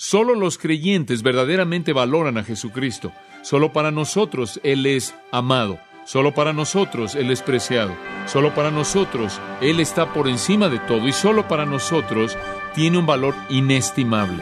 [0.00, 3.10] Solo los creyentes verdaderamente valoran a Jesucristo.
[3.42, 5.80] Solo para nosotros Él es amado.
[6.04, 7.96] Solo para nosotros Él es preciado.
[8.26, 12.38] Solo para nosotros Él está por encima de todo y solo para nosotros
[12.76, 14.40] tiene un valor inestimable.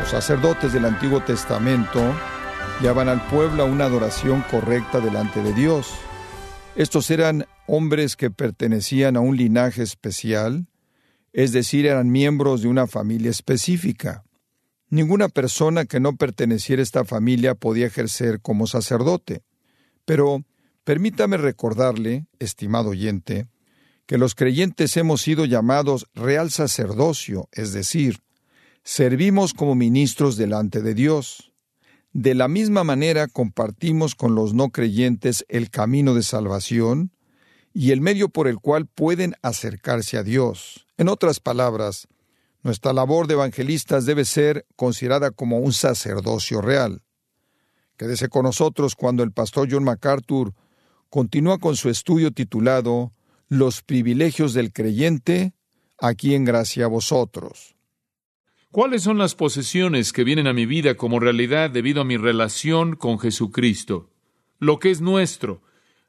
[0.00, 2.02] Los sacerdotes del Antiguo Testamento
[2.80, 5.94] llevaban al pueblo a una adoración correcta delante de Dios.
[6.78, 10.68] Estos eran hombres que pertenecían a un linaje especial,
[11.32, 14.22] es decir, eran miembros de una familia específica.
[14.88, 19.42] Ninguna persona que no perteneciera a esta familia podía ejercer como sacerdote.
[20.04, 20.44] Pero
[20.84, 23.48] permítame recordarle, estimado oyente,
[24.06, 28.20] que los creyentes hemos sido llamados real sacerdocio, es decir,
[28.84, 31.52] servimos como ministros delante de Dios.
[32.12, 37.12] De la misma manera compartimos con los no creyentes el camino de salvación
[37.74, 40.86] y el medio por el cual pueden acercarse a Dios.
[40.96, 42.08] En otras palabras,
[42.62, 47.02] nuestra labor de evangelistas debe ser considerada como un sacerdocio real.
[47.96, 50.54] Quédese con nosotros cuando el pastor John MacArthur
[51.10, 53.12] continúa con su estudio titulado
[53.48, 55.52] Los privilegios del creyente,
[55.98, 57.77] aquí en gracia a vosotros.
[58.70, 62.96] ¿Cuáles son las posesiones que vienen a mi vida como realidad debido a mi relación
[62.96, 64.10] con Jesucristo?
[64.58, 65.62] Lo que es nuestro,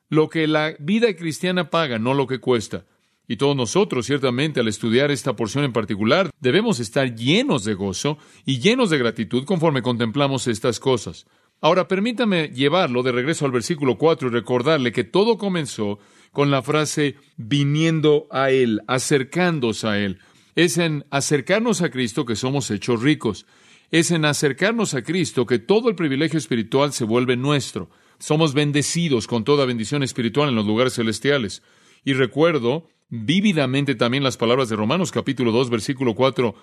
[0.10, 2.86] lo que la vida cristiana paga, no lo que cuesta.
[3.30, 8.18] Y todos nosotros, ciertamente, al estudiar esta porción en particular, debemos estar llenos de gozo
[8.46, 11.28] y llenos de gratitud conforme contemplamos estas cosas.
[11.62, 16.00] Ahora permítame llevarlo de regreso al versículo 4 y recordarle que todo comenzó
[16.34, 20.20] con la frase viniendo a Él, acercándose a Él.
[20.60, 23.46] Es en acercarnos a Cristo que somos hechos ricos.
[23.92, 27.90] Es en acercarnos a Cristo que todo el privilegio espiritual se vuelve nuestro.
[28.18, 31.64] Somos bendecidos con toda bendición espiritual en los lugares celestiales.
[32.04, 36.54] Y recuerdo vívidamente también las palabras de Romanos capítulo 2 versículo 4.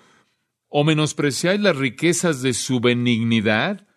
[0.67, 3.87] ¿O menospreciáis las riquezas de su benignidad?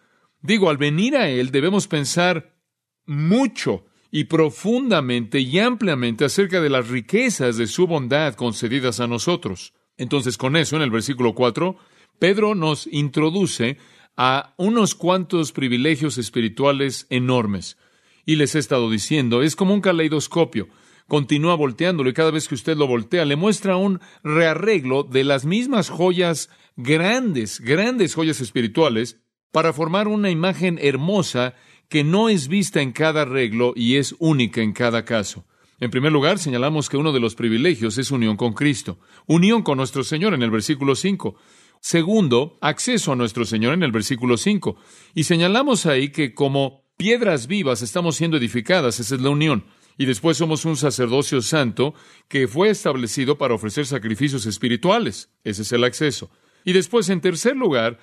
[0.41, 2.57] Digo, al venir a Él debemos pensar
[3.05, 9.75] mucho y profundamente y ampliamente acerca de las riquezas de su bondad concedidas a nosotros.
[10.01, 11.77] Entonces, con eso, en el versículo 4,
[12.19, 13.77] Pedro nos introduce
[14.17, 17.77] a unos cuantos privilegios espirituales enormes.
[18.25, 20.69] Y les he estado diciendo, es como un caleidoscopio.
[21.07, 25.45] Continúa volteándolo y cada vez que usted lo voltea le muestra un rearreglo de las
[25.45, 29.21] mismas joyas grandes, grandes joyas espirituales
[29.53, 31.55] para formar una imagen hermosa
[31.91, 35.45] que no es vista en cada arreglo y es única en cada caso.
[35.81, 39.79] En primer lugar, señalamos que uno de los privilegios es unión con Cristo, unión con
[39.79, 41.37] nuestro Señor en el versículo 5.
[41.81, 44.77] Segundo, acceso a nuestro Señor en el versículo 5.
[45.15, 49.65] Y señalamos ahí que como piedras vivas estamos siendo edificadas, esa es la unión.
[49.97, 51.95] Y después somos un sacerdocio santo
[52.29, 56.31] que fue establecido para ofrecer sacrificios espirituales, ese es el acceso.
[56.63, 57.99] Y después, en tercer lugar,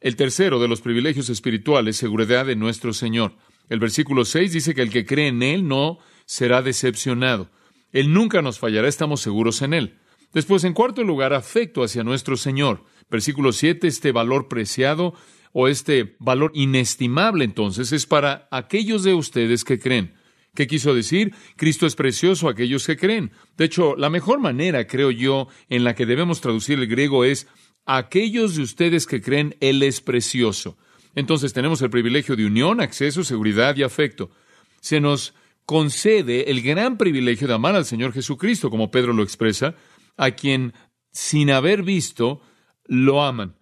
[0.00, 3.36] el tercero de los privilegios espirituales, seguridad de nuestro Señor.
[3.68, 5.98] El versículo 6 dice que el que cree en Él no
[6.30, 7.50] será decepcionado.
[7.90, 9.98] Él nunca nos fallará, estamos seguros en Él.
[10.32, 12.84] Después, en cuarto lugar, afecto hacia nuestro Señor.
[13.10, 15.12] Versículo 7, este valor preciado
[15.52, 20.14] o este valor inestimable entonces es para aquellos de ustedes que creen.
[20.54, 21.34] ¿Qué quiso decir?
[21.56, 23.32] Cristo es precioso a aquellos que creen.
[23.56, 27.48] De hecho, la mejor manera, creo yo, en la que debemos traducir el griego es
[27.86, 30.78] aquellos de ustedes que creen Él es precioso.
[31.16, 34.30] Entonces tenemos el privilegio de unión, acceso, seguridad y afecto.
[34.80, 35.34] Se nos
[35.70, 39.76] concede el gran privilegio de amar al Señor Jesucristo, como Pedro lo expresa,
[40.16, 40.72] a quien
[41.12, 42.40] sin haber visto
[42.86, 43.54] lo aman.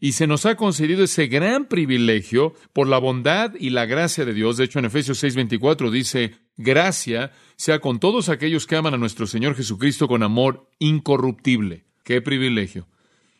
[0.00, 4.32] Y se nos ha concedido ese gran privilegio por la bondad y la gracia de
[4.32, 4.56] Dios.
[4.56, 9.26] De hecho, en Efesios 6:24 dice, gracia sea con todos aquellos que aman a nuestro
[9.26, 11.84] Señor Jesucristo con amor incorruptible.
[12.04, 12.88] ¡Qué privilegio!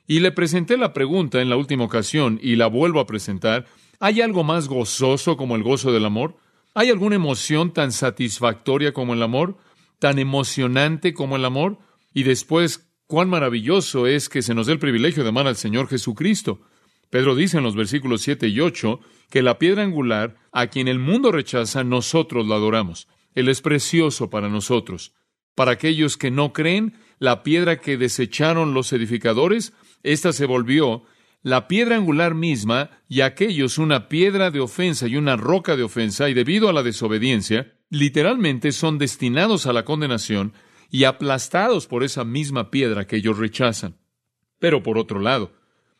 [0.06, 3.64] Y le presenté la pregunta en la última ocasión y la vuelvo a presentar.
[3.98, 6.36] ¿Hay algo más gozoso como el gozo del amor?
[6.76, 9.58] ¿Hay alguna emoción tan satisfactoria como el amor?
[10.00, 11.78] ¿Tan emocionante como el amor?
[12.12, 15.86] Y después, cuán maravilloso es que se nos dé el privilegio de amar al Señor
[15.86, 16.62] Jesucristo.
[17.10, 18.98] Pedro dice en los versículos 7 y 8
[19.30, 23.06] que la piedra angular, a quien el mundo rechaza, nosotros la adoramos.
[23.36, 25.12] Él es precioso para nosotros.
[25.54, 31.04] Para aquellos que no creen, la piedra que desecharon los edificadores, esta se volvió
[31.44, 36.30] la piedra angular misma y aquellos una piedra de ofensa y una roca de ofensa,
[36.30, 40.54] y debido a la desobediencia, literalmente son destinados a la condenación
[40.90, 43.98] y aplastados por esa misma piedra que ellos rechazan.
[44.58, 45.52] Pero por otro lado,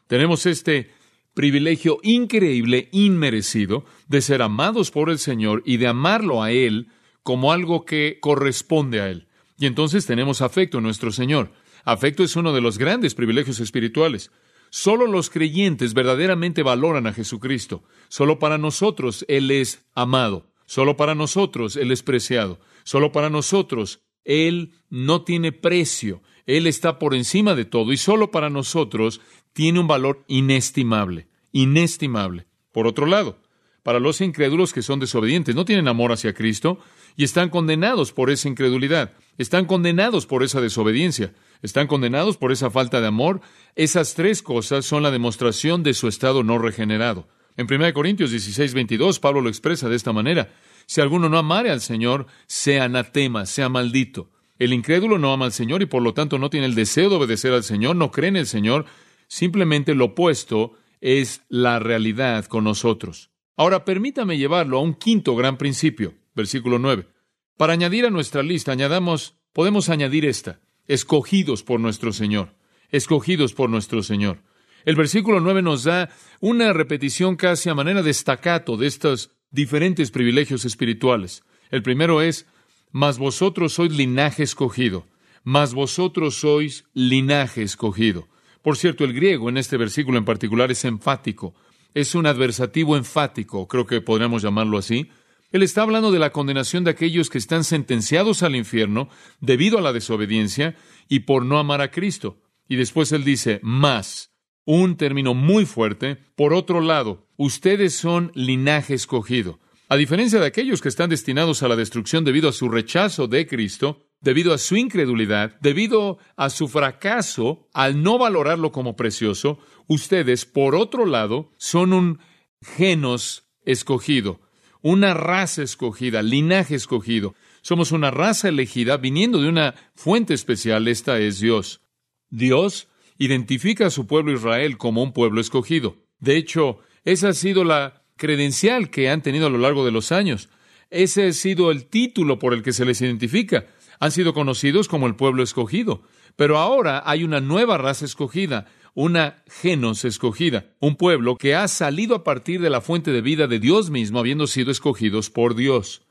[0.07, 0.91] tenemos este
[1.35, 6.89] privilegio increíble, inmerecido, de ser amados por el Señor y de amarlo a Él
[7.23, 9.29] como algo que corresponde a Él.
[9.59, 11.53] Y entonces tenemos afecto en nuestro Señor.
[11.85, 14.31] Afecto es uno de los grandes privilegios espirituales.
[14.77, 17.85] Solo los creyentes verdaderamente valoran a Jesucristo.
[18.09, 20.51] Solo para nosotros Él es amado.
[20.67, 22.59] Solo para nosotros Él es preciado.
[22.83, 26.23] Solo para nosotros Él no tiene precio.
[26.45, 29.21] Él está por encima de todo y solo para nosotros
[29.53, 31.29] tiene un valor inestimable.
[31.53, 32.49] Inestimable.
[32.73, 33.39] Por otro lado,
[33.85, 36.81] para los incrédulos que son desobedientes, no tienen amor hacia Cristo
[37.15, 39.13] y están condenados por esa incredulidad.
[39.39, 41.33] Están condenados por esa desobediencia.
[41.65, 43.41] Están condenados por esa falta de amor.
[43.75, 47.27] Esas tres cosas son la demostración de su estado no regenerado.
[47.57, 50.53] En 1 Corintios 16, 22, Pablo lo expresa de esta manera.
[50.85, 54.31] Si alguno no amare al Señor, sea anatema, sea maldito.
[54.59, 57.17] El incrédulo no ama al Señor y por lo tanto no tiene el deseo de
[57.17, 58.85] obedecer al Señor, no cree en el Señor.
[59.27, 63.31] Simplemente lo opuesto es la realidad con nosotros.
[63.57, 67.09] Ahora permítame llevarlo a un quinto gran principio, versículo 9.
[67.57, 72.55] Para añadir a nuestra lista, añadamos, podemos añadir esta, escogidos por nuestro Señor,
[72.91, 74.39] escogidos por nuestro Señor.
[74.85, 76.11] El versículo 9 nos da
[76.41, 81.43] una repetición casi a manera de estacato de estos diferentes privilegios espirituales.
[81.71, 82.47] El primero es,
[82.93, 85.07] mas vosotros sois linaje escogido,
[85.43, 88.29] mas vosotros sois linaje escogido.
[88.63, 91.55] Por cierto, el griego en este versículo en particular es enfático,
[91.95, 95.11] es un adversativo enfático, creo que podríamos llamarlo así.
[95.55, 99.09] Él está hablando de la condenación de aquellos que están sentenciados al infierno
[99.41, 100.75] debido a la desobediencia
[101.09, 102.43] y por no amar a Cristo.
[102.69, 104.35] Y después él dice, más,
[104.65, 106.17] un término muy fuerte.
[106.35, 109.61] Por otro lado, ustedes son linaje escogido.
[109.89, 113.47] A diferencia de aquellos que están destinados a la destrucción debido a su rechazo de
[113.47, 120.47] Cristo, debido a su incredulidad, debido a su fracaso al no valorarlo como precioso, ustedes,
[120.47, 122.19] por otro lado, son un
[122.61, 124.41] genos escogido,
[124.85, 127.35] una raza escogida, linaje escogido.
[127.63, 131.81] Somos una raza elegida viniendo de una fuente especial, esta es Dios.
[132.29, 135.97] Dios identifica a su pueblo Israel como un pueblo escogido.
[136.19, 140.13] De hecho, esa ha sido la credencial que han tenido a lo largo de los
[140.13, 140.51] años.
[140.91, 143.65] Ese ha sido el título por el que se les identifica.
[144.01, 146.03] Han sido conocidos como el pueblo escogido.
[146.37, 152.15] Pero ahora hay una nueva raza escogida, una genos escogida, un pueblo que ha salido
[152.15, 156.03] a partir de la fuente de vida de Dios mismo, habiendo sido escogidos por Dios.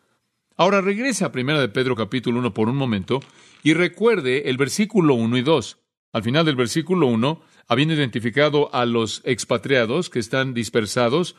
[0.56, 3.22] Ahora regresa a 1 de Pedro capítulo 1 por un momento
[3.64, 5.78] y recuerde el versículo 1 y 2.
[6.12, 11.36] Al final del versículo 1, habiendo identificado a los expatriados que están dispersados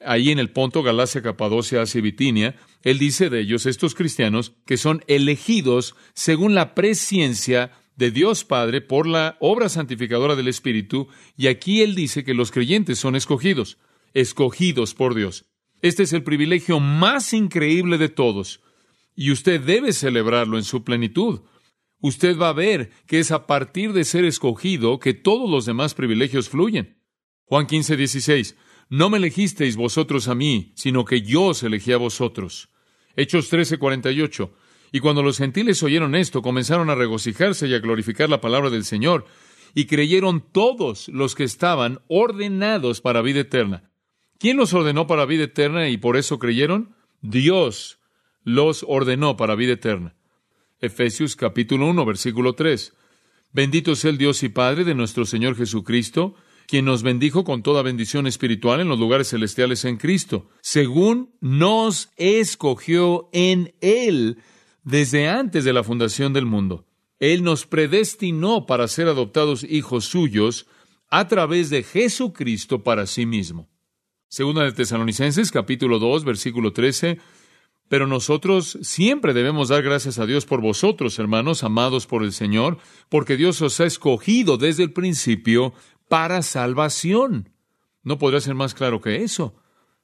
[0.00, 4.52] ahí en el Ponto, Galacia, Capadocia, Asia y Bitinia, él dice de ellos, estos cristianos,
[4.66, 11.08] que son elegidos según la presciencia de Dios Padre por la obra santificadora del Espíritu,
[11.36, 13.78] y aquí él dice que los creyentes son escogidos,
[14.14, 15.46] escogidos por Dios.
[15.82, 18.60] Este es el privilegio más increíble de todos,
[19.14, 21.40] y usted debe celebrarlo en su plenitud
[22.00, 25.94] usted va a ver que es a partir de ser escogido que todos los demás
[25.94, 27.02] privilegios fluyen.
[27.44, 28.56] Juan 15, 16.
[28.88, 32.68] No me elegisteis vosotros a mí, sino que yo os elegí a vosotros.
[33.16, 34.54] Hechos 13, 48.
[34.96, 38.82] Y cuando los gentiles oyeron esto, comenzaron a regocijarse y a glorificar la palabra del
[38.82, 39.26] Señor,
[39.74, 43.90] y creyeron todos los que estaban ordenados para vida eterna.
[44.38, 46.96] ¿Quién los ordenó para vida eterna y por eso creyeron?
[47.20, 47.98] Dios
[48.42, 50.14] los ordenó para vida eterna.
[50.80, 52.94] Efesios capítulo 1, versículo 3.
[53.52, 56.36] Bendito sea el Dios y Padre de nuestro Señor Jesucristo,
[56.66, 62.08] quien nos bendijo con toda bendición espiritual en los lugares celestiales en Cristo, según nos
[62.16, 64.38] escogió en Él
[64.86, 66.86] desde antes de la fundación del mundo.
[67.18, 70.68] Él nos predestinó para ser adoptados hijos suyos
[71.08, 73.68] a través de Jesucristo para sí mismo.
[74.28, 77.18] Segunda de Tesalonicenses capítulo 2 versículo 13
[77.88, 82.78] pero nosotros siempre debemos dar gracias a Dios por vosotros, hermanos, amados por el Señor,
[83.08, 85.72] porque Dios os ha escogido desde el principio
[86.08, 87.50] para salvación.
[88.02, 89.54] No podría ser más claro que eso.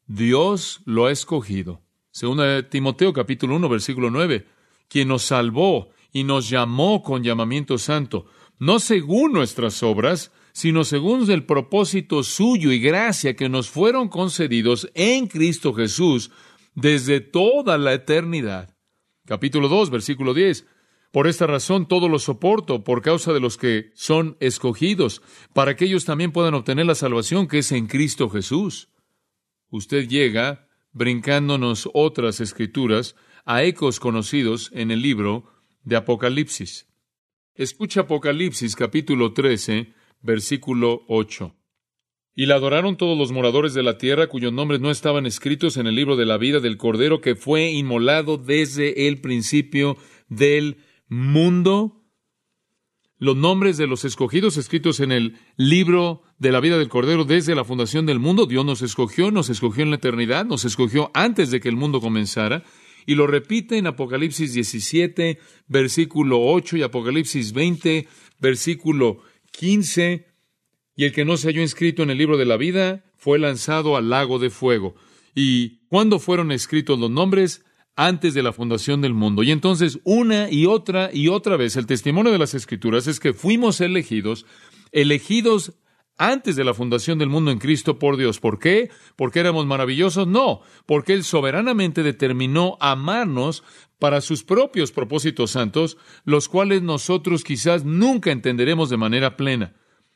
[0.06, 1.82] Dios lo ha escogido.
[2.12, 4.46] Segunda de Timoteo capítulo 1 versículo 9,
[4.92, 8.26] quien nos salvó y nos llamó con llamamiento santo,
[8.58, 14.90] no según nuestras obras, sino según el propósito suyo y gracia que nos fueron concedidos
[14.94, 16.30] en Cristo Jesús
[16.75, 18.76] desde toda la eternidad.
[19.25, 20.66] Capítulo 2, versículo 10.
[21.11, 25.22] Por esta razón todo lo soporto por causa de los que son escogidos,
[25.54, 28.90] para que ellos también puedan obtener la salvación que es en Cristo Jesús.
[29.70, 35.44] Usted llega, brincándonos otras escrituras, a ecos conocidos en el libro
[35.84, 36.88] de Apocalipsis.
[37.54, 41.54] Escucha Apocalipsis capítulo 13, versículo 8.
[42.34, 45.87] Y la adoraron todos los moradores de la tierra cuyos nombres no estaban escritos en
[45.87, 51.99] el libro de la vida del Cordero que fue inmolado desde el principio del mundo.
[53.18, 57.54] Los nombres de los escogidos escritos en el libro de la vida del Cordero desde
[57.54, 58.46] la fundación del mundo.
[58.46, 62.00] Dios nos escogió, nos escogió en la eternidad, nos escogió antes de que el mundo
[62.00, 62.64] comenzara.
[63.06, 68.06] Y lo repite en Apocalipsis 17, versículo 8 y Apocalipsis 20,
[68.38, 70.32] versículo 15
[70.97, 73.97] y el que no se halló inscrito en el libro de la vida fue lanzado
[73.97, 74.94] al lago de fuego.
[75.35, 77.64] ¿Y cuándo fueron escritos los nombres?
[77.94, 79.42] Antes de la fundación del mundo.
[79.42, 83.35] Y entonces, una y otra y otra vez, el testimonio de las Escrituras es que
[83.35, 84.47] fuimos elegidos,
[84.92, 85.75] elegidos
[86.19, 88.38] antes de la fundación del mundo en Cristo por Dios.
[88.40, 88.90] ¿Por qué?
[89.16, 90.26] ¿Porque éramos maravillosos?
[90.26, 93.64] No, porque Él soberanamente determinó amarnos
[93.99, 99.75] para sus propios propósitos santos, los cuales nosotros quizás nunca entenderemos de manera plena.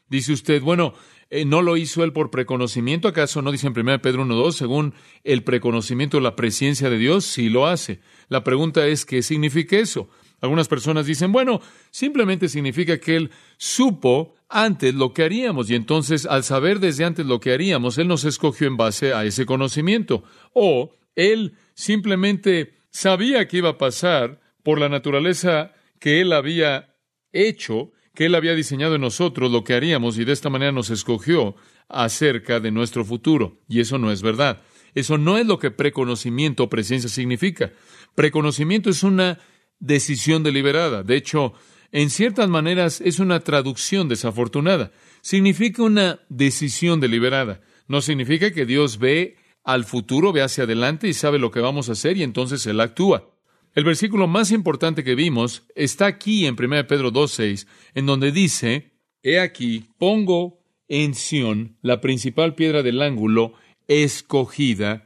[0.08, 0.94] Dice usted, bueno,
[1.30, 3.08] eh, ¿no lo hizo él por preconocimiento?
[3.08, 7.24] ¿Acaso no dice en 1 Pedro 1.2, según el preconocimiento la presencia de Dios?
[7.24, 8.00] Sí lo hace.
[8.28, 10.08] La pregunta es, ¿qué significa eso?
[10.40, 11.60] Algunas personas dicen, bueno,
[11.90, 17.26] simplemente significa que él supo antes lo que haríamos y entonces al saber desde antes
[17.26, 20.24] lo que haríamos, él nos escogió en base a ese conocimiento.
[20.52, 26.94] O él simplemente sabía que iba a pasar por la naturaleza que él había
[27.32, 30.90] hecho que Él había diseñado en nosotros lo que haríamos y de esta manera nos
[30.90, 31.54] escogió
[31.88, 33.60] acerca de nuestro futuro.
[33.68, 34.62] Y eso no es verdad.
[34.94, 37.72] Eso no es lo que preconocimiento o presencia significa.
[38.14, 39.38] Preconocimiento es una
[39.78, 41.02] decisión deliberada.
[41.02, 41.52] De hecho,
[41.92, 44.92] en ciertas maneras es una traducción desafortunada.
[45.20, 47.60] Significa una decisión deliberada.
[47.88, 51.88] No significa que Dios ve al futuro, ve hacia adelante y sabe lo que vamos
[51.88, 53.30] a hacer y entonces Él actúa.
[53.74, 58.92] El versículo más importante que vimos está aquí en 1 Pedro 2.6, en donde dice,
[59.22, 63.52] He aquí, pongo en Sión la principal piedra del ángulo,
[63.88, 65.05] escogida,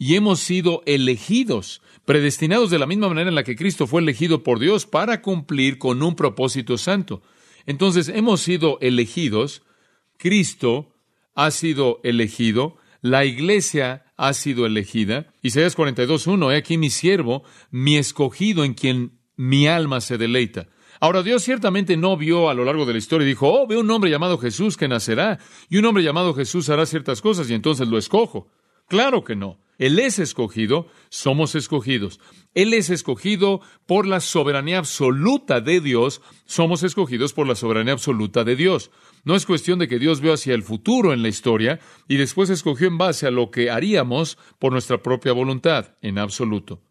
[0.00, 4.42] y hemos sido elegidos, predestinados de la misma manera en la que Cristo fue elegido
[4.42, 7.20] por Dios para cumplir con un propósito santo.
[7.66, 9.62] Entonces, hemos sido elegidos,
[10.16, 10.96] Cristo
[11.34, 15.34] ha sido elegido, la iglesia ha sido elegida.
[15.42, 20.68] Isaías 42.1, he aquí mi siervo, mi escogido en quien mi alma se deleita.
[20.98, 23.80] Ahora Dios ciertamente no vio a lo largo de la historia y dijo, oh, veo
[23.80, 25.38] un hombre llamado Jesús que nacerá,
[25.68, 28.48] y un hombre llamado Jesús hará ciertas cosas y entonces lo escojo.
[28.88, 29.58] Claro que no.
[29.80, 32.20] Él es escogido, somos escogidos.
[32.52, 38.44] Él es escogido por la soberanía absoluta de Dios, somos escogidos por la soberanía absoluta
[38.44, 38.90] de Dios.
[39.24, 42.50] No es cuestión de que Dios vio hacia el futuro en la historia y después
[42.50, 46.82] escogió en base a lo que haríamos por nuestra propia voluntad, en absoluto.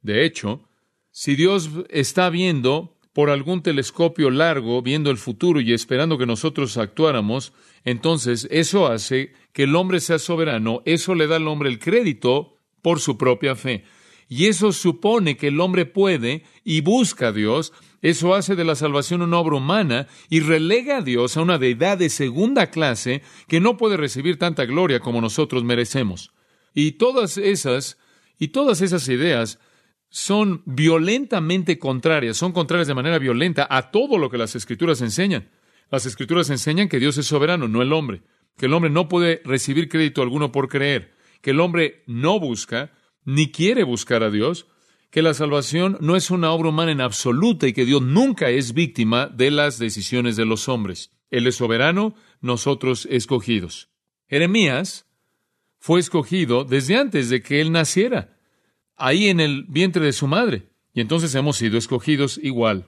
[0.00, 0.66] De hecho,
[1.10, 6.76] si Dios está viendo por algún telescopio largo, viendo el futuro y esperando que nosotros
[6.78, 7.52] actuáramos,
[7.84, 12.56] entonces eso hace que el hombre sea soberano, eso le da al hombre el crédito
[12.80, 13.84] por su propia fe.
[14.28, 18.76] Y eso supone que el hombre puede y busca a Dios, eso hace de la
[18.76, 23.60] salvación una obra humana y relega a Dios a una deidad de segunda clase que
[23.60, 26.32] no puede recibir tanta gloria como nosotros merecemos.
[26.72, 27.98] Y todas esas,
[28.38, 29.58] y todas esas ideas
[30.12, 35.48] son violentamente contrarias, son contrarias de manera violenta a todo lo que las escrituras enseñan.
[35.90, 38.20] Las escrituras enseñan que Dios es soberano, no el hombre,
[38.58, 42.92] que el hombre no puede recibir crédito alguno por creer, que el hombre no busca
[43.24, 44.66] ni quiere buscar a Dios,
[45.10, 48.74] que la salvación no es una obra humana en absoluta y que Dios nunca es
[48.74, 51.10] víctima de las decisiones de los hombres.
[51.30, 53.88] Él es soberano, nosotros escogidos.
[54.28, 55.06] Jeremías
[55.78, 58.36] fue escogido desde antes de que él naciera
[58.96, 60.64] ahí en el vientre de su madre.
[60.94, 62.86] Y entonces hemos sido escogidos igual.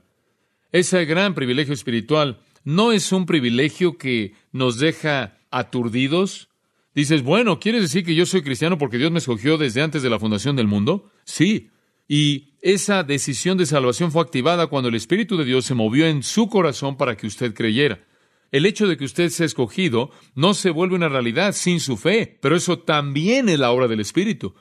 [0.73, 6.49] Ese gran privilegio espiritual no es un privilegio que nos deja aturdidos.
[6.95, 10.11] Dices, bueno, ¿quieres decir que yo soy cristiano porque Dios me escogió desde antes de
[10.11, 11.11] la fundación del mundo?
[11.25, 11.71] Sí.
[12.09, 16.23] Y esa decisión de salvación fue activada cuando el Espíritu de Dios se movió en
[16.23, 18.05] su corazón para que usted creyera.
[18.51, 22.39] El hecho de que usted sea escogido no se vuelve una realidad sin su fe,
[22.41, 24.55] pero eso también es la obra del Espíritu.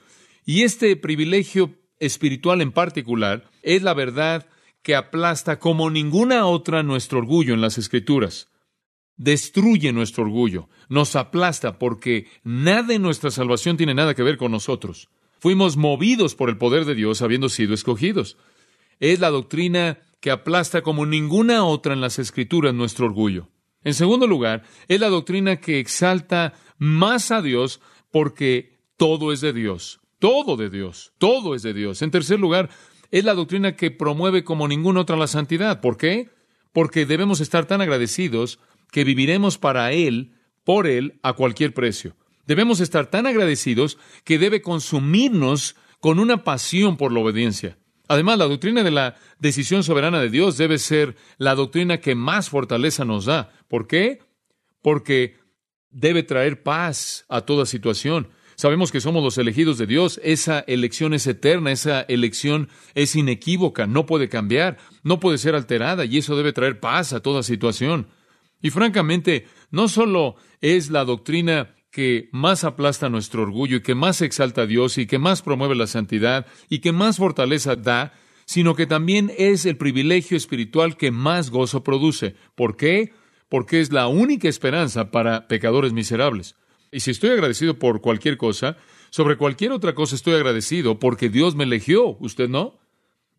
[0.45, 4.47] Y este privilegio espiritual en particular es la verdad
[4.81, 8.49] que aplasta como ninguna otra nuestro orgullo en las Escrituras.
[9.15, 14.51] Destruye nuestro orgullo, nos aplasta porque nada en nuestra salvación tiene nada que ver con
[14.51, 15.09] nosotros.
[15.39, 18.37] Fuimos movidos por el poder de Dios habiendo sido escogidos.
[18.99, 23.49] Es la doctrina que aplasta como ninguna otra en las Escrituras nuestro orgullo.
[23.83, 27.81] En segundo lugar, es la doctrina que exalta más a Dios
[28.11, 30.02] porque todo es de Dios.
[30.23, 32.01] Todo de Dios, todo es de Dios.
[32.01, 32.69] En tercer lugar,
[33.11, 35.81] es la doctrina que promueve como ninguna otra la santidad.
[35.81, 36.29] ¿Por qué?
[36.71, 38.57] Porque debemos estar tan agradecidos
[38.89, 40.31] que viviremos para Él
[40.63, 42.15] por Él a cualquier precio.
[42.47, 47.77] Debemos estar tan agradecidos que debe consumirnos con una pasión por la obediencia.
[48.07, 52.47] Además, la doctrina de la decisión soberana de Dios debe ser la doctrina que más
[52.47, 53.51] fortaleza nos da.
[53.67, 54.19] ¿Por qué?
[54.81, 55.35] Porque
[55.89, 58.29] debe traer paz a toda situación.
[58.55, 60.19] Sabemos que somos los elegidos de Dios.
[60.23, 66.05] Esa elección es eterna, esa elección es inequívoca, no puede cambiar, no puede ser alterada
[66.05, 68.07] y eso debe traer paz a toda situación.
[68.61, 74.21] Y francamente, no solo es la doctrina que más aplasta nuestro orgullo y que más
[74.21, 78.13] exalta a Dios y que más promueve la santidad y que más fortaleza da,
[78.45, 82.35] sino que también es el privilegio espiritual que más gozo produce.
[82.55, 83.13] ¿Por qué?
[83.47, 86.55] Porque es la única esperanza para pecadores miserables.
[86.93, 88.77] Y si estoy agradecido por cualquier cosa,
[89.09, 92.79] sobre cualquier otra cosa estoy agradecido porque Dios me eligió, ¿usted no?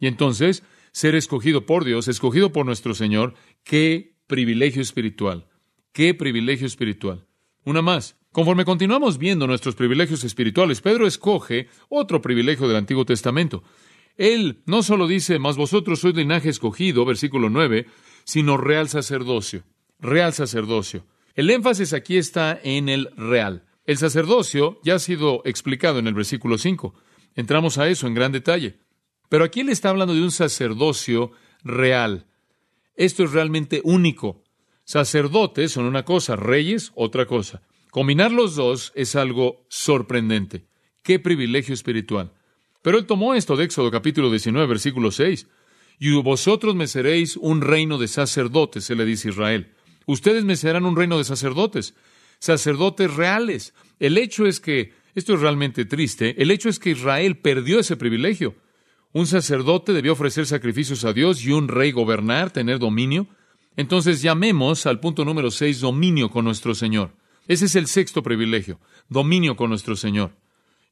[0.00, 5.46] Y entonces, ser escogido por Dios, escogido por nuestro Señor, qué privilegio espiritual,
[5.92, 7.26] qué privilegio espiritual.
[7.64, 8.16] Una más.
[8.32, 13.62] Conforme continuamos viendo nuestros privilegios espirituales, Pedro escoge otro privilegio del Antiguo Testamento.
[14.16, 17.87] Él no solo dice, mas vosotros sois linaje escogido, versículo 9,
[18.25, 19.62] sino real sacerdocio.
[20.00, 21.04] Real sacerdocio.
[21.34, 23.64] El énfasis aquí está en el real.
[23.86, 26.94] El sacerdocio ya ha sido explicado en el versículo 5.
[27.34, 28.78] Entramos a eso en gran detalle.
[29.28, 31.32] Pero aquí él está hablando de un sacerdocio
[31.64, 32.26] real.
[32.94, 34.44] Esto es realmente único.
[34.84, 37.62] Sacerdotes son una cosa, reyes otra cosa.
[37.90, 40.66] Combinar los dos es algo sorprendente.
[41.02, 42.32] Qué privilegio espiritual.
[42.82, 45.48] Pero él tomó esto de Éxodo capítulo 19, versículo 6.
[45.98, 49.72] Y vosotros me seréis un reino de sacerdotes, se le dice Israel.
[50.06, 51.94] Ustedes me serán un reino de sacerdotes,
[52.38, 53.75] sacerdotes reales.
[53.99, 57.96] El hecho es que, esto es realmente triste, el hecho es que Israel perdió ese
[57.96, 58.54] privilegio.
[59.12, 63.28] Un sacerdote debió ofrecer sacrificios a Dios y un rey gobernar, tener dominio.
[63.76, 67.14] Entonces llamemos al punto número seis dominio con nuestro Señor.
[67.46, 70.32] Ese es el sexto privilegio, dominio con nuestro Señor.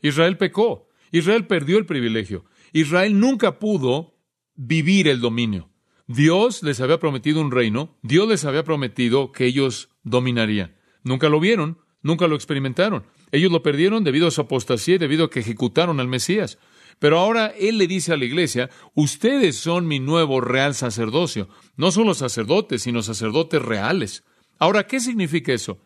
[0.02, 4.14] Israel pecó, Israel perdió el privilegio, Israel nunca pudo
[4.54, 5.71] vivir el dominio.
[6.14, 10.76] Dios les había prometido un reino, Dios les había prometido que ellos dominarían.
[11.04, 13.04] Nunca lo vieron, nunca lo experimentaron.
[13.30, 16.58] Ellos lo perdieron debido a su apostasía y debido a que ejecutaron al Mesías.
[16.98, 21.48] Pero ahora Él le dice a la iglesia, ustedes son mi nuevo real sacerdocio.
[21.76, 24.22] No solo sacerdotes, sino sacerdotes reales.
[24.58, 25.80] Ahora, ¿qué significa eso?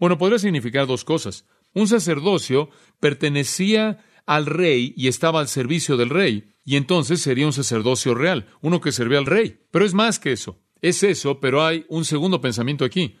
[0.00, 1.44] Bueno, podría significar dos cosas.
[1.72, 7.54] Un sacerdocio pertenecía al rey y estaba al servicio del rey, y entonces sería un
[7.54, 9.58] sacerdocio real, uno que servía al rey.
[9.70, 10.58] Pero es más que eso.
[10.82, 13.16] Es eso, pero hay un segundo pensamiento aquí.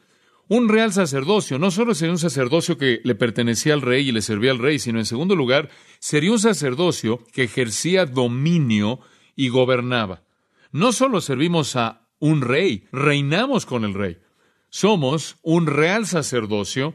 [0.48, 4.20] Un real sacerdocio no solo sería un sacerdocio que le pertenecía al rey y le
[4.20, 9.00] servía al rey, sino en segundo lugar, sería un sacerdocio que ejercía dominio
[9.34, 10.24] y gobernaba.
[10.70, 14.18] No solo servimos a un rey, reinamos con el rey.
[14.68, 16.94] Somos un real sacerdocio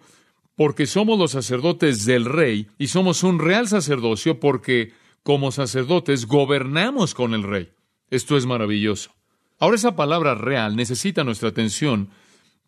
[0.56, 7.14] porque somos los sacerdotes del rey y somos un real sacerdocio porque como sacerdotes gobernamos
[7.14, 7.72] con el rey.
[8.10, 9.12] Esto es maravilloso.
[9.58, 12.10] Ahora esa palabra real necesita nuestra atención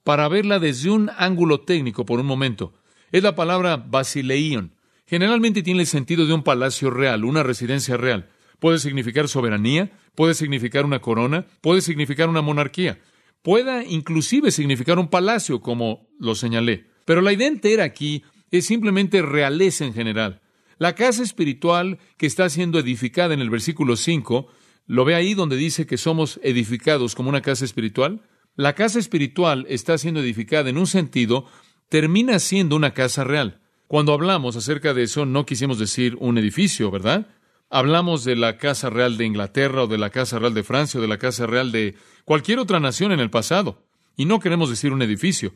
[0.03, 2.73] para verla desde un ángulo técnico por un momento.
[3.11, 4.73] Es la palabra basileion.
[5.05, 8.29] Generalmente tiene el sentido de un palacio real, una residencia real.
[8.59, 12.99] Puede significar soberanía, puede significar una corona, puede significar una monarquía,
[13.41, 16.85] puede inclusive significar un palacio, como lo señalé.
[17.03, 20.41] Pero la idea entera aquí es simplemente realeza en general.
[20.77, 24.47] La casa espiritual que está siendo edificada en el versículo 5,
[24.87, 28.21] ¿lo ve ahí donde dice que somos edificados como una casa espiritual?
[28.55, 31.45] La casa espiritual está siendo edificada en un sentido,
[31.89, 33.61] termina siendo una casa real.
[33.87, 37.27] Cuando hablamos acerca de eso, no quisimos decir un edificio, ¿verdad?
[37.69, 41.01] Hablamos de la Casa Real de Inglaterra o de la Casa Real de Francia o
[41.01, 43.83] de la Casa Real de cualquier otra nación en el pasado.
[44.15, 45.53] Y no queremos decir un edificio.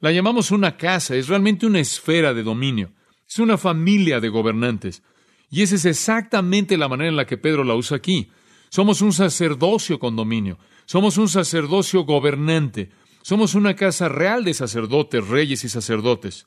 [0.00, 2.92] La llamamos una casa, es realmente una esfera de dominio,
[3.32, 5.02] es una familia de gobernantes.
[5.50, 8.30] Y esa es exactamente la manera en la que Pedro la usa aquí.
[8.68, 12.90] Somos un sacerdocio con dominio, somos un sacerdocio gobernante,
[13.22, 16.46] somos una casa real de sacerdotes, reyes y sacerdotes.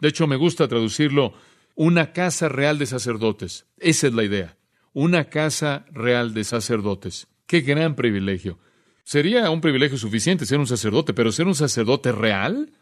[0.00, 1.34] De hecho, me gusta traducirlo
[1.74, 3.66] una casa real de sacerdotes.
[3.78, 4.56] Esa es la idea.
[4.94, 7.28] Una casa real de sacerdotes.
[7.46, 8.58] Qué gran privilegio.
[9.04, 12.72] Sería un privilegio suficiente ser un sacerdote, pero ser un sacerdote real?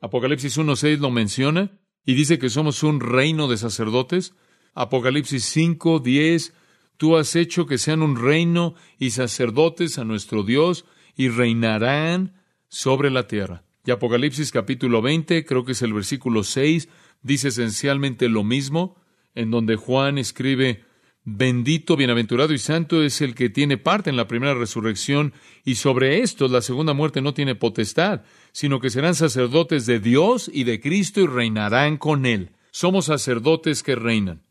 [0.00, 1.70] Apocalipsis 1.6 lo menciona
[2.04, 4.34] y dice que somos un reino de sacerdotes.
[4.74, 6.52] Apocalipsis 5.10,
[6.96, 10.84] tú has hecho que sean un reino y sacerdotes a nuestro Dios
[11.16, 12.34] y reinarán
[12.68, 13.64] sobre la tierra.
[13.84, 16.88] Y Apocalipsis capítulo 20, creo que es el versículo 6,
[17.22, 18.96] dice esencialmente lo mismo,
[19.34, 20.84] en donde Juan escribe,
[21.24, 26.20] Bendito, bienaventurado y santo es el que tiene parte en la primera resurrección, y sobre
[26.20, 30.80] estos la segunda muerte no tiene potestad, sino que serán sacerdotes de Dios y de
[30.80, 32.52] Cristo y reinarán con Él.
[32.70, 34.42] Somos sacerdotes que reinan.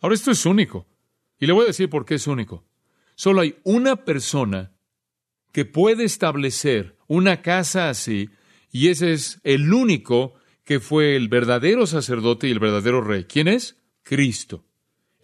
[0.00, 0.86] Ahora esto es único,
[1.38, 2.64] y le voy a decir por qué es único.
[3.16, 4.72] Solo hay una persona
[5.52, 8.30] que puede establecer una casa así,
[8.72, 10.34] y ese es el único
[10.64, 13.24] que fue el verdadero sacerdote y el verdadero rey.
[13.24, 13.76] ¿Quién es?
[14.02, 14.64] Cristo.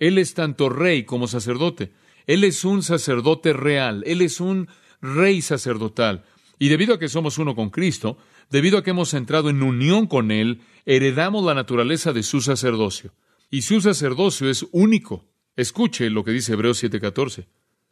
[0.01, 1.93] Él es tanto rey como sacerdote.
[2.27, 4.03] Él es un sacerdote real.
[4.07, 4.69] Él es un
[5.01, 6.25] rey sacerdotal.
[6.59, 8.19] Y debido a que somos uno con Cristo,
[8.51, 13.13] debido a que hemos entrado en unión con Él, heredamos la naturaleza de su sacerdocio.
[13.51, 15.27] Y su sacerdocio es único.
[15.57, 17.47] Escuche lo que dice Hebreos 7:14.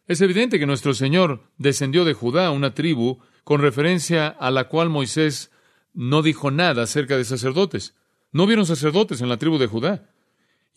[0.06, 4.88] Es evidente que nuestro Señor descendió de Judá, una tribu, con referencia a la cual
[4.88, 5.50] Moisés
[5.92, 7.94] no dijo nada acerca de sacerdotes.
[8.32, 10.10] No vieron sacerdotes en la tribu de Judá.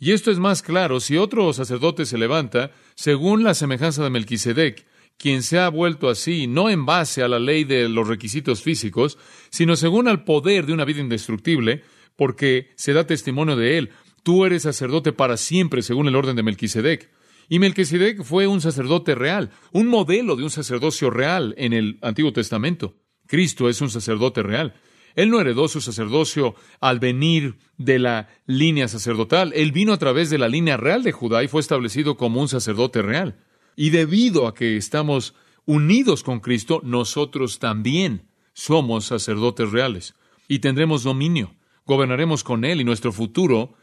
[0.04, 4.88] Y esto es más claro si otro sacerdote se levanta, según la semejanza de Melquisedec,
[5.16, 9.20] quien se ha vuelto así, no en base a la ley de los requisitos físicos,
[9.52, 11.84] sino según al poder de una vida indestructible,
[12.16, 13.92] porque se da testimonio de él.
[14.24, 17.12] Tú eres sacerdote para siempre, según el orden de Melquisedec.
[17.48, 22.34] Y Melquisedec fue un sacerdote real, un modelo de un sacerdocio real en el Antiguo
[22.34, 22.96] Testamento.
[23.28, 24.74] Cristo es un sacerdote real.
[25.16, 29.52] Él no heredó su sacerdocio al venir de la línea sacerdotal.
[29.56, 32.48] Él vino a través de la línea real de Judá y fue establecido como un
[32.48, 33.40] sacerdote real.
[33.76, 35.34] Y debido a que estamos
[35.66, 40.16] unidos con Cristo, nosotros también somos sacerdotes reales.
[40.48, 41.56] Y tendremos dominio.
[41.86, 43.74] Gobernaremos con Él y nuestro futuro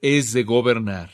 [0.00, 1.10] es de gobernar.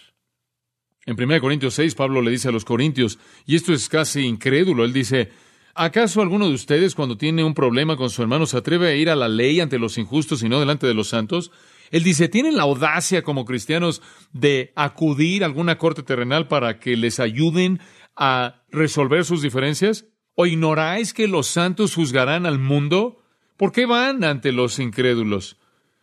[1.06, 4.84] En 1 Corintios 6, Pablo le dice a los corintios, y esto es casi incrédulo,
[4.84, 5.30] él dice,
[5.76, 9.10] ¿Acaso alguno de ustedes cuando tiene un problema con su hermano se atreve a ir
[9.10, 11.50] a la ley ante los injustos y no delante de los santos?
[11.90, 14.00] Él dice, ¿tienen la audacia como cristianos
[14.32, 17.80] de acudir a alguna corte terrenal para que les ayuden
[18.14, 20.06] a resolver sus diferencias?
[20.36, 23.24] ¿O ignoráis que los santos juzgarán al mundo?
[23.56, 25.56] ¿Por qué van ante los incrédulos?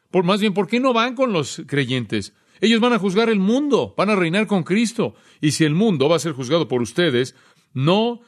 [0.09, 2.33] Por más bien, ¿por qué no van con los creyentes?
[2.59, 5.15] Ellos van a juzgar el mundo, van a reinar con Cristo.
[5.39, 7.35] Y si el mundo va a ser juzgado por ustedes,
[7.73, 8.21] no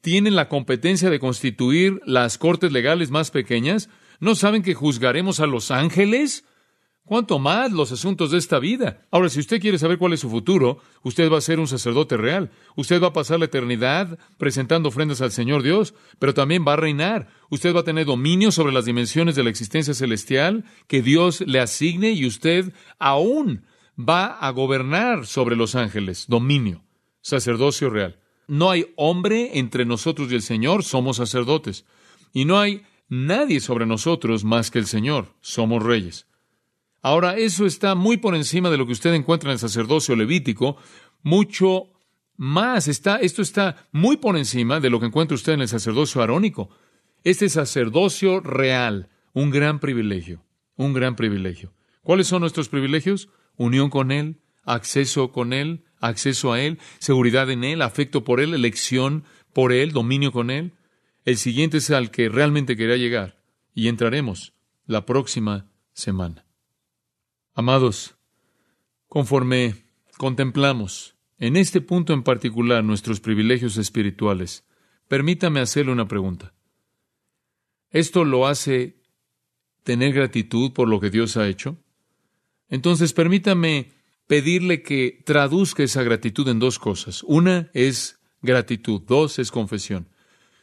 [0.00, 3.88] tienen la competencia de constituir las cortes legales más pequeñas?
[4.20, 6.44] ¿No saben que juzgaremos a los ángeles?
[7.06, 9.06] ¿Cuánto más los asuntos de esta vida?
[9.12, 12.16] Ahora, si usted quiere saber cuál es su futuro, usted va a ser un sacerdote
[12.16, 12.50] real.
[12.74, 16.76] Usted va a pasar la eternidad presentando ofrendas al Señor Dios, pero también va a
[16.76, 17.28] reinar.
[17.48, 21.60] Usted va a tener dominio sobre las dimensiones de la existencia celestial que Dios le
[21.60, 26.26] asigne y usted aún va a gobernar sobre los ángeles.
[26.26, 26.82] Dominio,
[27.20, 28.18] sacerdocio real.
[28.46, 31.84] No hay hombre entre nosotros y el Señor, somos sacerdotes.
[32.32, 36.26] Y no hay nadie sobre nosotros más que el Señor, somos reyes.
[37.02, 40.76] Ahora, eso está muy por encima de lo que usted encuentra en el sacerdocio levítico,
[41.22, 41.90] mucho
[42.36, 46.22] más está, esto está muy por encima de lo que encuentra usted en el sacerdocio
[46.22, 46.68] arónico.
[47.24, 50.44] Este sacerdocio real, un gran privilegio,
[50.76, 51.72] un gran privilegio.
[52.02, 53.28] ¿Cuáles son nuestros privilegios?
[53.56, 58.54] Unión con Él, acceso con Él, acceso a Él, seguridad en Él, afecto por Él,
[58.54, 60.72] elección por Él, dominio con Él.
[61.24, 63.42] El siguiente es al que realmente quería llegar
[63.74, 64.52] y entraremos
[64.86, 66.46] la próxima semana.
[67.54, 68.16] Amados,
[69.08, 69.74] conforme
[70.18, 74.64] contemplamos en este punto en particular nuestros privilegios espirituales,
[75.08, 76.54] permítame hacerle una pregunta.
[77.90, 79.02] ¿Esto lo hace
[79.82, 81.78] tener gratitud por lo que Dios ha hecho?
[82.68, 83.92] Entonces permítame
[84.26, 87.22] pedirle que traduzca esa gratitud en dos cosas.
[87.24, 90.08] Una es gratitud, dos es confesión.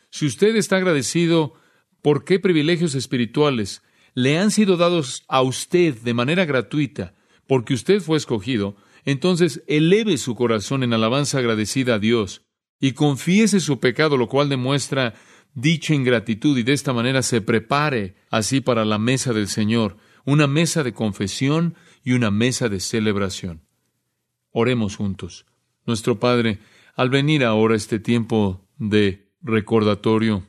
[0.10, 1.54] Si usted está agradecido
[2.02, 3.82] por qué privilegios espirituales
[4.14, 7.14] le han sido dados a usted de manera gratuita,
[7.48, 12.44] porque usted fue escogido, entonces eleve su corazón en alabanza agradecida a Dios
[12.80, 15.14] y confiese su pecado, lo cual demuestra
[15.54, 20.48] dicha ingratitud y de esta manera se prepare así para la mesa del Señor, una
[20.48, 23.62] mesa de confesión y una mesa de celebración.
[24.52, 25.46] Oremos juntos.
[25.86, 26.60] Nuestro Padre,
[26.96, 30.46] al venir ahora este tiempo de recordatorio,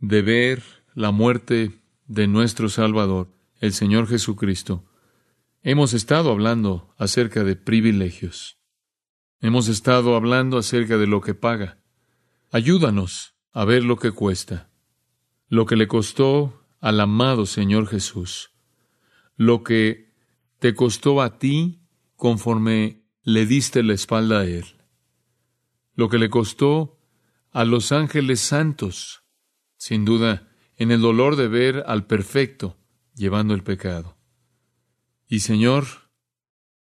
[0.00, 0.62] de ver
[0.94, 3.28] la muerte de nuestro Salvador,
[3.60, 4.84] el Señor Jesucristo,
[5.62, 8.58] hemos estado hablando acerca de privilegios.
[9.40, 11.78] Hemos estado hablando acerca de lo que paga.
[12.50, 14.70] Ayúdanos a ver lo que cuesta,
[15.48, 18.52] lo que le costó al amado Señor Jesús,
[19.36, 20.07] lo que
[20.58, 21.80] te costó a ti
[22.16, 24.64] conforme le diste la espalda a Él.
[25.94, 26.98] Lo que le costó
[27.50, 29.24] a los ángeles santos,
[29.76, 32.76] sin duda, en el dolor de ver al perfecto
[33.14, 34.16] llevando el pecado.
[35.26, 35.86] Y Señor,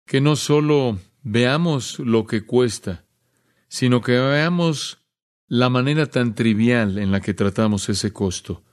[0.06, 3.04] que no solo veamos lo que cuesta,
[3.68, 4.98] sino que veamos
[5.46, 8.64] la manera tan trivial en la que tratamos ese costo.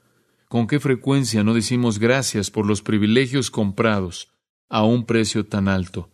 [0.47, 4.31] ¿Con qué frecuencia no decimos gracias por los privilegios comprados
[4.69, 6.09] a un precio tan alto?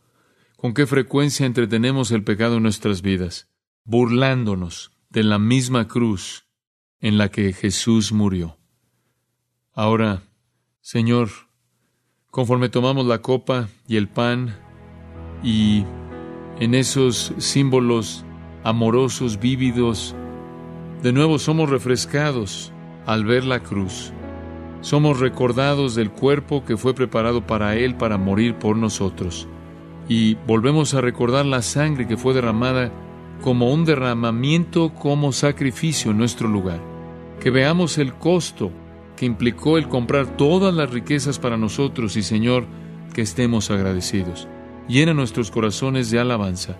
[0.55, 3.49] ¿Con qué frecuencia entretenemos el pecado en nuestras vidas,
[3.83, 6.47] burlándonos de la misma cruz
[6.99, 8.57] en la que Jesús murió?
[9.73, 10.23] Ahora,
[10.81, 11.29] Señor,
[12.31, 14.57] conforme tomamos la copa y el pan
[15.43, 15.83] y
[16.59, 18.25] en esos símbolos
[18.63, 20.15] amorosos, vívidos,
[21.03, 22.71] de nuevo somos refrescados
[23.05, 24.11] al ver la cruz
[24.81, 29.47] somos recordados del cuerpo que fue preparado para Él para morir por nosotros.
[30.07, 32.91] Y volvemos a recordar la sangre que fue derramada
[33.41, 36.79] como un derramamiento, como sacrificio en nuestro lugar.
[37.39, 38.71] Que veamos el costo
[39.15, 42.65] que implicó el comprar todas las riquezas para nosotros y Señor,
[43.13, 44.47] que estemos agradecidos.
[44.87, 46.75] Llena nuestros corazones de alabanza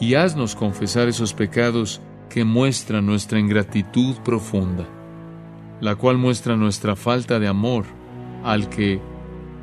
[0.00, 4.86] y haznos confesar esos pecados que muestran nuestra ingratitud profunda
[5.82, 7.84] la cual muestra nuestra falta de amor
[8.44, 9.00] al que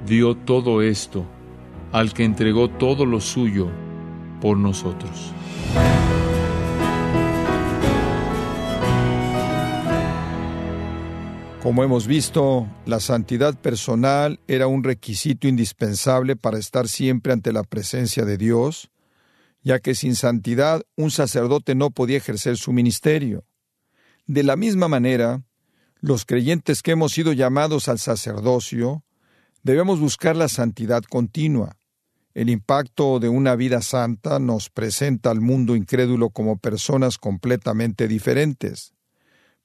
[0.06, 1.26] dio todo esto,
[1.94, 3.70] al que entregó todo lo suyo
[4.42, 5.34] por nosotros.
[11.64, 17.64] Como hemos visto, la santidad personal era un requisito indispensable para estar siempre ante la
[17.64, 18.92] presencia de Dios,
[19.64, 23.46] ya que sin santidad un sacerdote no podía ejercer su ministerio.
[24.26, 25.44] De la misma manera,
[26.02, 29.04] los creyentes que hemos sido llamados al sacerdocio,
[29.64, 31.78] debemos buscar la santidad continua.
[32.34, 38.94] El impacto de una vida santa nos presenta al mundo incrédulo como personas completamente diferentes.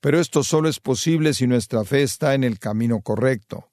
[0.01, 3.71] Pero esto solo es posible si nuestra fe está en el camino correcto.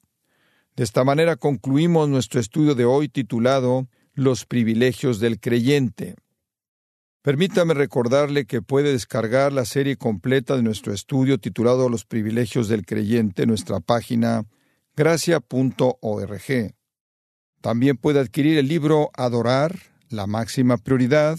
[0.76, 6.16] De esta manera concluimos nuestro estudio de hoy titulado Los privilegios del creyente.
[7.22, 12.84] Permítame recordarle que puede descargar la serie completa de nuestro estudio titulado Los privilegios del
[12.84, 14.44] creyente en nuestra página
[14.96, 16.74] gracia.org.
[17.60, 21.38] También puede adquirir el libro Adorar, la máxima prioridad,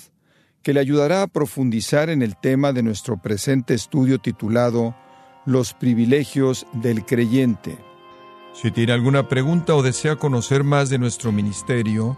[0.62, 4.96] que le ayudará a profundizar en el tema de nuestro presente estudio titulado
[5.46, 7.78] Los privilegios del creyente.
[8.54, 12.18] Si tiene alguna pregunta o desea conocer más de nuestro ministerio,